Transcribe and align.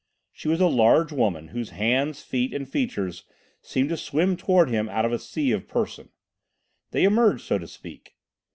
She 0.31 0.47
was 0.47 0.59
a 0.59 0.65
large 0.65 1.11
woman 1.11 1.49
whose 1.49 1.69
hands, 1.69 2.23
feet, 2.23 2.55
and 2.55 2.67
features 2.67 3.23
seemed 3.61 3.89
to 3.89 3.97
swim 3.97 4.35
towards 4.35 4.71
him 4.71 4.89
out 4.89 5.05
of 5.05 5.11
a 5.11 5.19
sea 5.19 5.51
of 5.51 5.67
person. 5.67 6.09
They 6.89 7.03
emerged, 7.03 7.43
so 7.45 7.59
to 7.59 7.67
speak. 7.67 8.15